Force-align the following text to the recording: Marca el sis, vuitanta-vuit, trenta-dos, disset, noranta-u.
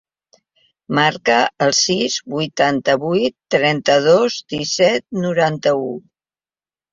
Marca 0.99 1.35
el 1.65 1.73
sis, 1.79 2.15
vuitanta-vuit, 2.35 3.35
trenta-dos, 3.57 4.39
disset, 4.55 5.07
noranta-u. 5.27 5.93